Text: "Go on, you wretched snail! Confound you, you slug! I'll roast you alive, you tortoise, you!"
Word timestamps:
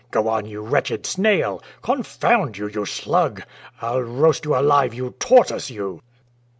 "Go 0.09 0.27
on, 0.29 0.47
you 0.47 0.61
wretched 0.63 1.05
snail! 1.05 1.61
Confound 1.83 2.57
you, 2.57 2.65
you 2.67 2.85
slug! 2.87 3.43
I'll 3.83 4.01
roast 4.01 4.45
you 4.45 4.55
alive, 4.55 4.95
you 4.95 5.11
tortoise, 5.19 5.69
you!" 5.69 6.01